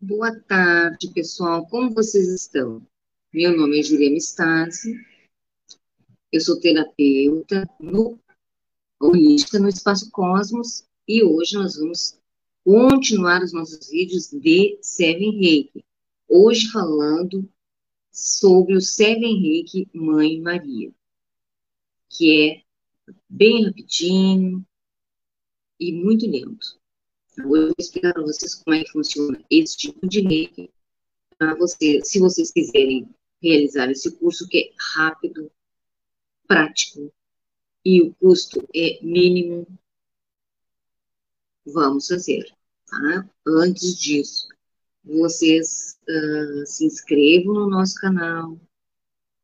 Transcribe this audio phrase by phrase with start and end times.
[0.00, 1.66] Boa tarde, pessoal.
[1.68, 2.86] Como vocês estão?
[3.32, 4.94] Meu nome é Juliana Stasi.
[6.30, 8.20] Eu sou terapeuta no
[9.00, 12.20] holística no Espaço Cosmos e hoje nós vamos
[12.62, 15.82] continuar os nossos vídeos de Seven Reiki.
[16.28, 17.48] Hoje falando
[18.12, 20.92] sobre o Seven Reiki Mãe Maria,
[22.10, 22.62] que é
[23.30, 24.62] bem rapidinho
[25.80, 26.78] e muito lento.
[27.36, 30.70] Eu vou explicar para vocês como é que funciona esse tipo de reiki,
[31.38, 33.08] para você, se vocês quiserem
[33.42, 35.50] realizar esse curso que é rápido,
[36.46, 37.12] prático
[37.84, 39.66] e o custo é mínimo,
[41.66, 42.44] vamos fazer.
[42.86, 43.28] Tá?
[43.46, 44.48] Antes disso,
[45.04, 48.58] vocês uh, se inscrevam no nosso canal,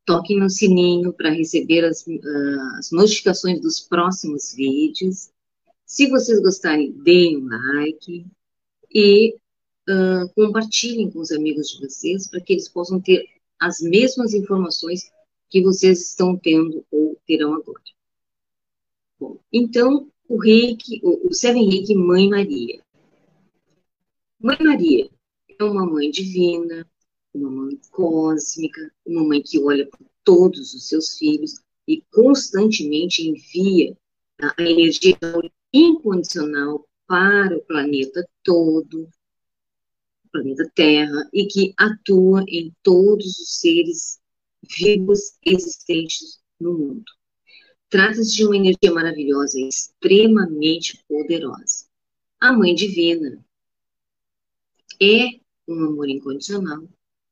[0.05, 5.32] toquem no sininho para receber as, uh, as notificações dos próximos vídeos
[5.93, 8.25] se vocês gostarem, deem um like
[8.91, 9.35] e
[9.87, 13.23] uh, compartilhem com os amigos de vocês para que eles possam ter
[13.59, 15.11] as mesmas informações
[15.51, 17.83] que vocês estão tendo ou terão agora.
[19.19, 22.81] Bom, então, o reiki, o, o Seven Reiki Mãe Maria.
[24.39, 25.07] Mãe Maria
[25.47, 26.89] é uma mãe divina,
[27.31, 33.95] uma mãe cósmica, uma mãe que olha por todos os seus filhos e constantemente envia
[34.39, 35.15] a energia
[35.73, 39.09] incondicional para o planeta todo,
[40.25, 44.21] o planeta Terra, e que atua em todos os seres
[44.77, 47.11] vivos existentes no mundo.
[47.89, 51.85] Trata-se de uma energia maravilhosa extremamente poderosa.
[52.39, 53.43] A Mãe Divina
[55.01, 56.87] é um amor incondicional,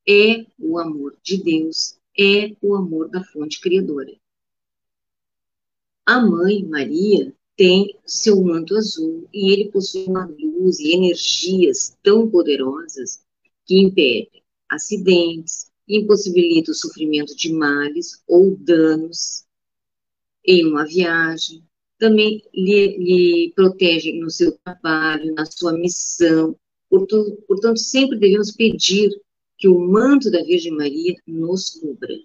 [0.08, 4.14] é o amor de Deus, é o amor da fonte criadora.
[6.06, 12.30] A Mãe Maria tem seu manto azul e ele possui uma luz e energias tão
[12.30, 13.22] poderosas
[13.66, 19.46] que impedem acidentes, impossibilita o sofrimento de males ou danos
[20.46, 21.64] em uma viagem,
[22.00, 26.58] também lhe, lhe protege no seu trabalho, na sua missão.
[26.90, 29.12] Portanto, portanto, sempre devemos pedir
[29.58, 32.16] que o manto da Virgem Maria nos cubra.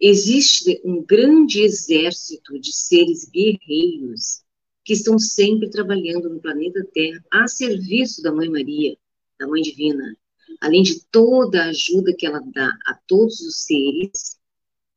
[0.00, 4.42] Existe um grande exército de seres guerreiros
[4.82, 8.96] que estão sempre trabalhando no planeta Terra a serviço da Mãe Maria,
[9.38, 10.16] da Mãe Divina.
[10.58, 14.38] Além de toda a ajuda que ela dá a todos os seres,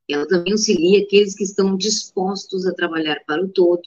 [0.10, 3.84] ela também auxilia aqueles que estão dispostos a trabalhar para o todo,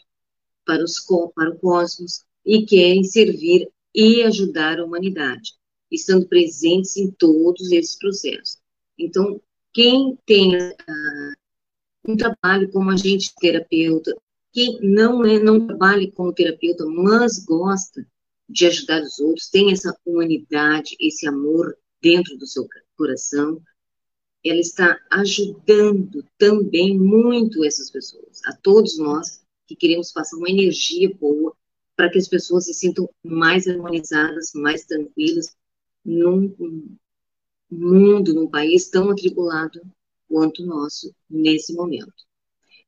[0.67, 1.01] para, os,
[1.35, 5.55] para o cosmos, e querem servir e ajudar a humanidade,
[5.91, 8.59] estando presentes em todos esses processos.
[8.99, 9.41] Então,
[9.77, 11.35] quem tem uh,
[12.09, 14.17] um trabalho como agente terapeuta,
[14.51, 18.09] quem não é, não trabalha como terapeuta, mas gosta
[18.49, 22.67] de ajudar os outros, tem essa humanidade, esse amor dentro do seu
[22.97, 23.61] coração,
[24.43, 31.15] ela está ajudando também muito essas pessoas, a todos nós que queremos passar uma energia
[31.21, 31.55] boa
[31.95, 35.55] para que as pessoas se sintam mais harmonizadas, mais tranquilas,
[36.03, 36.49] num,
[37.71, 39.81] mundo, num país tão atribulado
[40.29, 42.27] quanto o nosso nesse momento.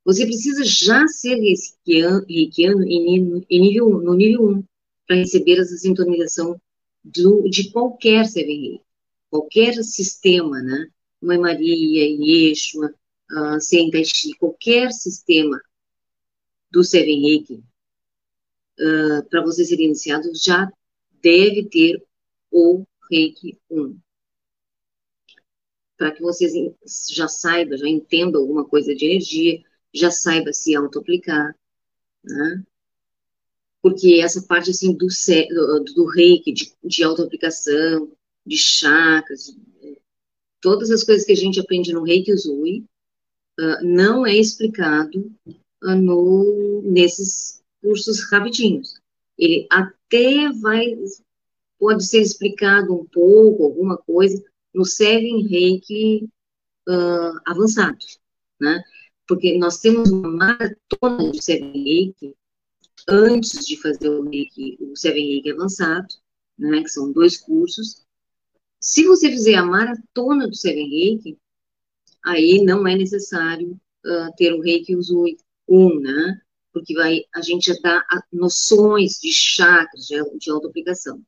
[0.05, 4.63] Você precisa já ser reikiano, em, nível, no nível 1
[5.05, 6.59] para receber essa sintonização
[7.03, 8.81] do, de qualquer Seven
[9.29, 10.87] qualquer sistema, né?
[11.21, 12.93] Mãe Maria, Yeshua,
[13.31, 15.61] uh, Sentai Chi, qualquer sistema
[16.71, 17.63] do Seven Reiki,
[18.79, 20.71] uh, para você ser iniciado, já
[21.21, 22.03] deve ter
[22.51, 23.99] o Reiki 1
[25.99, 26.53] para que vocês
[27.11, 29.61] já saibam, já entendam alguma coisa de energia,
[29.93, 31.53] já saiba se auto-aplicar,
[32.23, 32.63] né?
[33.81, 35.07] Porque essa parte, assim, do,
[35.93, 38.11] do, reiki, de, de auto-aplicação,
[38.45, 39.53] de chakras,
[40.61, 42.85] todas as coisas que a gente aprende no reiki Uzui,
[43.59, 45.31] uh, não é explicado
[45.83, 49.01] uh, no, nesses cursos rapidinhos.
[49.37, 50.97] Ele até vai,
[51.77, 54.41] pode ser explicado um pouco, alguma coisa,
[54.79, 56.29] no Seven Reiki
[56.87, 57.97] uh, avançado,
[58.61, 58.81] né?
[59.27, 62.33] Porque nós temos uma maratona de Seven Reiki
[63.05, 66.07] antes de fazer o Reiki, o Seven Reiki avançado,
[66.57, 66.81] né?
[66.81, 68.05] Que são dois cursos.
[68.79, 71.37] Se você fizer a maratona do Seven Reiki,
[72.23, 75.35] aí não é necessário uh, ter o Reiki Usui
[75.67, 76.41] 1, né?
[76.71, 81.21] Porque vai, a gente já dá noções de chakras, de, de auto-aplicação.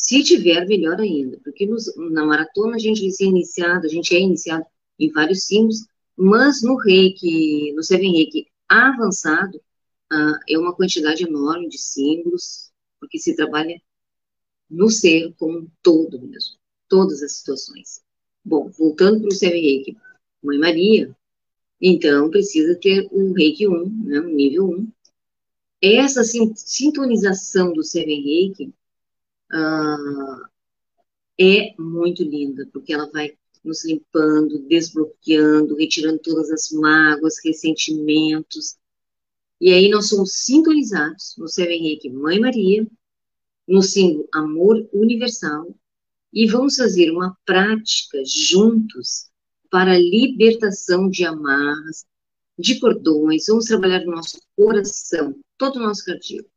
[0.00, 4.20] Se tiver, melhor ainda, porque nos, na maratona a gente vai iniciado, a gente é
[4.20, 4.64] iniciado
[4.98, 5.86] em vários símbolos,
[6.16, 9.60] mas no reiki, no Seven Reiki avançado,
[10.10, 13.80] ah, é uma quantidade enorme de símbolos, porque se trabalha
[14.68, 16.56] no ser como um todo mesmo,
[16.88, 18.02] todas as situações.
[18.44, 19.96] Bom, voltando para o Seven Reiki,
[20.42, 21.14] Mãe Maria,
[21.80, 24.88] então precisa ter o Reiki 1, né, o nível 1.
[25.82, 28.72] Essa sintonização do Seven Reiki
[29.52, 30.48] uh,
[31.38, 38.76] é muito linda, porque ela vai nos limpando, desbloqueando, retirando todas as mágoas, ressentimentos.
[39.60, 42.86] E aí nós somos sintonizados no Seven Reiki Mãe Maria,
[43.68, 45.74] no símbolo Amor Universal,
[46.32, 49.30] e vamos fazer uma prática juntos
[49.70, 52.06] para a libertação de amarras,
[52.58, 56.50] de cordões, vamos trabalhar no nosso coração, todo o nosso cardíaco.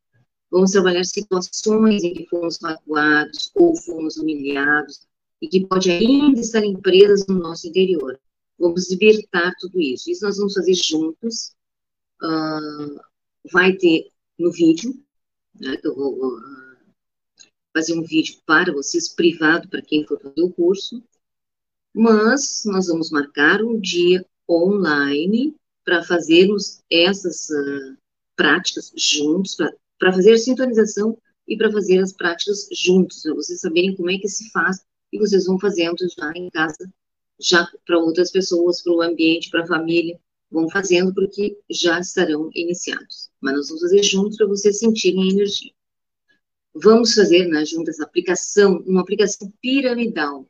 [0.53, 5.01] Vamos trabalhar situações em que fomos magoados ou fomos humilhados
[5.41, 8.19] e que pode ainda estar presas no nosso interior.
[8.59, 10.11] Vamos libertar tudo isso.
[10.11, 11.55] Isso nós vamos fazer juntos.
[12.21, 13.01] Uh,
[13.51, 14.93] vai ter no vídeo,
[15.59, 16.41] né, eu vou uh,
[17.75, 21.03] fazer um vídeo para vocês, privado, para quem for fazer o curso.
[21.95, 27.97] Mas nós vamos marcar um dia online para fazermos essas uh,
[28.35, 31.17] práticas juntos, para fazer a sintonização
[31.47, 35.19] e para fazer as práticas juntos, para vocês saberem como é que se faz e
[35.19, 36.91] vocês vão fazendo já em casa,
[37.39, 40.19] já para outras pessoas, para o ambiente, para a família,
[40.49, 43.29] vão fazendo porque já estarão iniciados.
[43.41, 45.71] Mas nós vamos fazer juntos para vocês sentirem a energia.
[46.73, 50.49] Vamos fazer né, juntas aplicação, uma aplicação piramidal,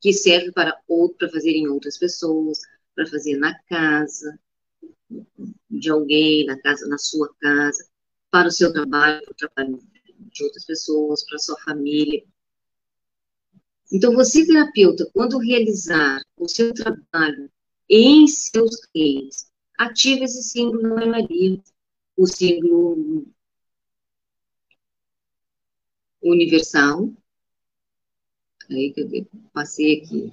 [0.00, 2.58] que serve para, outro, para fazer em outras pessoas,
[2.94, 4.38] para fazer na casa
[5.70, 7.86] de alguém, na casa, na sua casa,
[8.36, 9.82] para o seu trabalho, para o trabalho
[10.30, 12.22] de outras pessoas, para a sua família.
[13.90, 17.50] Então, você, terapeuta, quando realizar o seu trabalho
[17.88, 21.62] em seus reis, ative esse símbolo da Mãe Maria,
[22.14, 23.26] o símbolo
[26.22, 27.10] universal.
[28.68, 30.30] Aí eu passei aqui.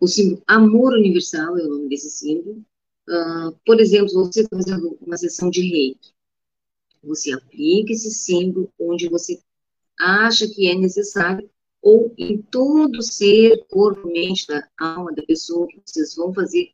[0.00, 2.64] O símbolo amor universal é o nome desse símbolo.
[3.64, 6.12] Por exemplo, você está fazendo uma sessão de reiki.
[7.04, 9.40] Você aplica esse símbolo onde você
[9.98, 11.48] acha que é necessário,
[11.80, 16.72] ou em todo ser, corpo, mente, da alma da pessoa, que vocês vão fazer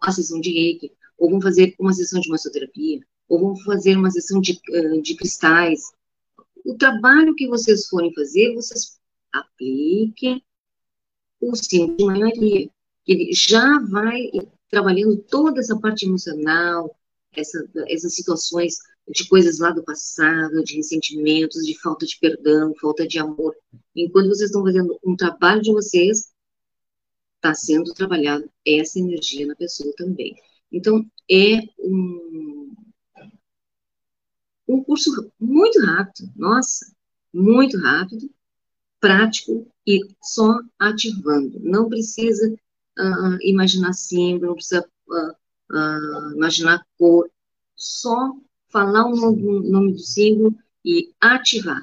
[0.00, 4.10] a sessão de reiki, ou vão fazer uma sessão de massoterapia, ou vão fazer uma
[4.10, 4.60] sessão de,
[5.02, 5.92] de cristais.
[6.64, 9.00] O trabalho que vocês forem fazer, vocês
[9.32, 10.42] apliquem
[11.40, 12.70] o símbolo de maioria,
[13.04, 14.30] que ele já vai
[14.70, 16.96] trabalhando toda essa parte emocional,
[17.32, 18.76] essa, essas situações
[19.08, 23.54] de coisas lá do passado, de ressentimentos, de falta de perdão, falta de amor.
[23.94, 26.32] Enquanto vocês estão fazendo um trabalho de vocês,
[27.36, 30.36] está sendo trabalhado essa energia na pessoa também.
[30.70, 32.74] Então, é um,
[34.68, 36.94] um curso muito rápido, nossa,
[37.32, 38.30] muito rápido,
[39.00, 41.58] prático e só ativando.
[41.60, 42.54] Não precisa
[43.00, 47.30] uh, imaginar símbolo, não precisa uh, imaginar cor,
[47.76, 48.36] só
[48.68, 50.54] falar o nome, nome, do símbolo
[50.84, 51.82] e ativar.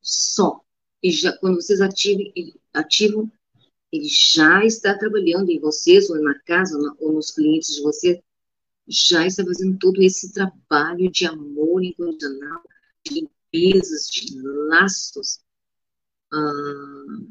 [0.00, 0.60] Só.
[1.02, 2.32] E já, quando vocês ativem,
[2.74, 3.30] ativam,
[3.92, 7.82] ele já está trabalhando em vocês, ou na casa, ou, na, ou nos clientes de
[7.82, 8.18] vocês,
[8.86, 12.62] já está fazendo todo esse trabalho de amor incondicional,
[13.04, 15.40] de limpezas, de laços,
[16.32, 17.28] uh,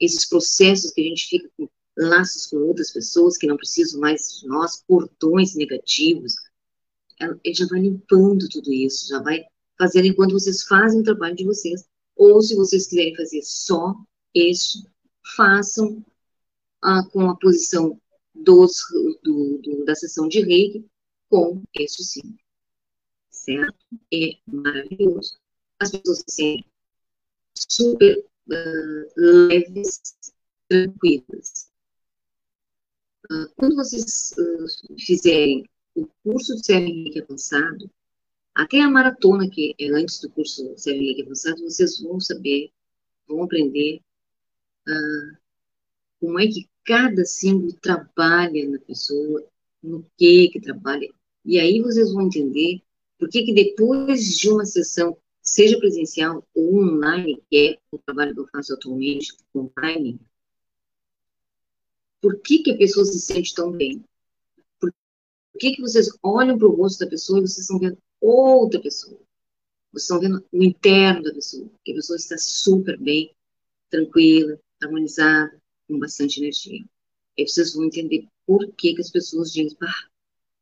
[0.00, 4.40] esses processos que a gente fica com laços com outras pessoas que não precisam mais
[4.40, 6.34] de nós, portões negativos.
[7.20, 9.44] Ele já vai limpando tudo isso, já vai
[9.78, 11.84] fazendo enquanto vocês fazem o trabalho de vocês.
[12.16, 13.94] Ou se vocês quiserem fazer só
[14.34, 14.86] isso,
[15.36, 16.04] façam
[16.82, 18.00] ah, com a posição
[18.34, 18.82] dos,
[19.22, 20.84] do, do, da sessão de reiki
[21.28, 22.36] com este sim.
[23.30, 23.74] Certo?
[24.12, 25.38] É maravilhoso.
[25.78, 26.64] As pessoas se sentem
[27.54, 30.00] super uh, leves,
[30.68, 31.63] tranquilas.
[33.30, 35.64] Ah, quando vocês uh, fizerem
[35.94, 37.90] o curso de CRM avançado,
[38.54, 42.70] até a maratona que é antes do curso CRM avançado, vocês vão saber,
[43.26, 44.00] vão aprender
[44.88, 45.36] uh,
[46.20, 49.44] como é que cada símbolo trabalha na pessoa,
[49.82, 51.08] no que que trabalha.
[51.44, 52.82] E aí vocês vão entender
[53.18, 58.34] por que que depois de uma sessão, seja presencial ou online, que é o trabalho
[58.34, 60.20] que eu faço atualmente online,
[62.24, 64.02] por que, que a pessoa se sente tão bem?
[64.80, 64.90] Por
[65.58, 69.20] que, que vocês olham para o rosto da pessoa e vocês estão vendo outra pessoa?
[69.92, 73.30] Vocês estão vendo o interno da pessoa, que a pessoa está super bem,
[73.90, 76.82] tranquila, harmonizada, com bastante energia.
[77.38, 80.08] Aí vocês vão entender por que, que as pessoas dizem, ah,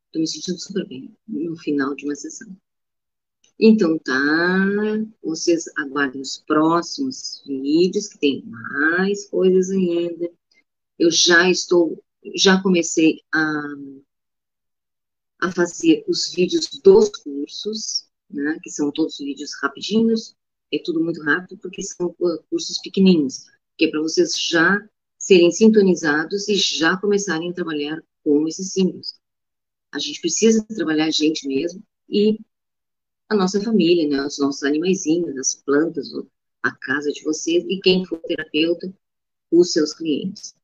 [0.06, 2.56] estou me sentindo super bem no final de uma sessão.
[3.56, 4.66] Então tá,
[5.22, 10.28] vocês aguardem os próximos vídeos, que tem mais coisas ainda.
[11.02, 12.00] Eu já estou,
[12.36, 13.62] já comecei a,
[15.40, 20.36] a fazer os vídeos dos cursos, né, que são todos vídeos rapidinhos,
[20.72, 22.14] é tudo muito rápido, porque são
[22.48, 24.80] cursos pequenininhos, que é para vocês já
[25.18, 29.18] serem sintonizados e já começarem a trabalhar com esses símbolos.
[29.90, 32.38] A gente precisa trabalhar a gente mesmo e
[33.28, 36.12] a nossa família, né, os nossos animaizinhos, as plantas,
[36.62, 38.94] a casa de vocês e quem for terapeuta,
[39.50, 40.54] os seus clientes.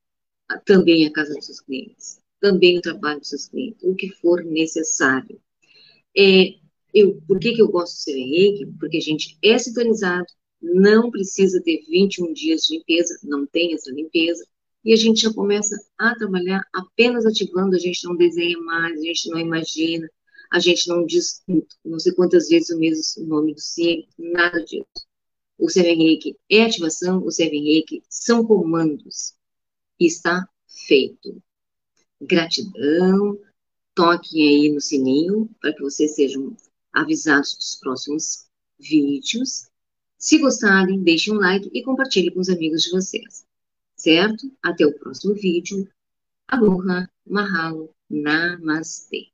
[0.64, 4.44] Também a casa dos seus clientes, também o trabalho dos seus clientes, o que for
[4.44, 5.40] necessário.
[6.16, 6.54] É,
[6.94, 8.66] eu, por que, que eu gosto de ser reiki?
[8.78, 10.26] Porque a gente é sintonizado,
[10.60, 14.44] não precisa ter 21 dias de limpeza, não tem essa limpeza,
[14.84, 19.02] e a gente já começa a trabalhar apenas ativando, a gente não desenha mais, a
[19.02, 20.08] gente não imagina,
[20.50, 21.42] a gente não diz
[21.84, 24.86] não sei quantas vezes o mesmo nome do Sim, nada disso.
[25.58, 29.34] O Reiki é ativação, o Reiki são comandos.
[29.98, 30.48] Está
[30.86, 31.42] feito.
[32.20, 33.38] Gratidão,
[33.94, 36.56] toquem aí no sininho para que vocês sejam
[36.92, 38.46] avisados dos próximos
[38.78, 39.68] vídeos.
[40.16, 43.46] Se gostarem, deixem um like e compartilhem com os amigos de vocês.
[43.96, 44.50] Certo?
[44.62, 45.88] Até o próximo vídeo.
[46.46, 49.28] Aloha, Mahalo, Namastê.